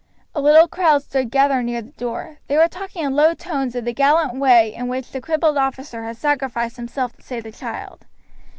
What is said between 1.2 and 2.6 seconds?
gathered near the door. They